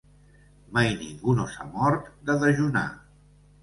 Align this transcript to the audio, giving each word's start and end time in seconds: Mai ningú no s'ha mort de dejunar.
Mai 0.77 0.89
ningú 1.03 1.37
no 1.41 1.47
s'ha 1.53 1.69
mort 1.77 2.11
de 2.31 2.41
dejunar. 2.49 2.89